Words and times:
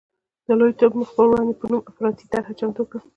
د 0.45 0.47
لوی 0.59 0.71
ټوپ 0.79 0.93
مخ 0.99 1.09
په 1.17 1.23
وړاندې 1.29 1.53
په 1.59 1.65
نوم 1.69 1.81
یې 1.83 1.89
افراطي 1.91 2.25
طرحه 2.31 2.53
چمتو 2.59 2.83
کړه. 2.89 2.99